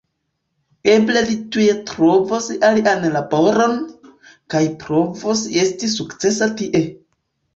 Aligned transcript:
Eble 0.93 1.21
li 1.25 1.33
tuj 1.55 1.65
trovos 1.89 2.47
alian 2.69 3.05
laboron, 3.15 3.75
kaj 4.53 4.61
provos 4.85 5.43
esti 5.65 5.91
sukcesa 5.97 6.49
tie. 6.63 6.83